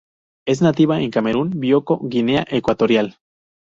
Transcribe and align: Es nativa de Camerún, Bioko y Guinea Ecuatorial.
Es 0.47 0.63
nativa 0.63 0.97
de 0.97 1.11
Camerún, 1.11 1.51
Bioko 1.59 1.99
y 2.01 2.07
Guinea 2.09 2.43
Ecuatorial. 2.49 3.19